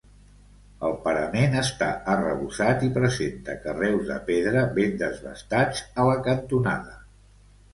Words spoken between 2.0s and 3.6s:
arrebossat i presenta